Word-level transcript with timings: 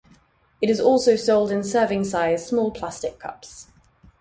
It 0.63 0.71
is 0.71 0.79
also 0.79 1.15
sold 1.15 1.51
in 1.51 1.63
serving-size 1.63 2.47
small 2.47 2.71
plastic 2.71 3.19
cups. 3.19 3.67